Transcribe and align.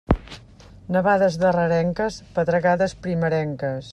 Nevades 0.95 1.37
darrerenques, 1.43 2.19
pedregades 2.39 2.99
primerenques. 3.07 3.89